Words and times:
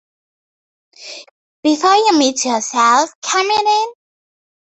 Before 1.61 1.93
you 1.93 2.17
meet 2.17 2.43
yourself 2.43 3.11
coming 3.21 3.55
in! 3.67 3.93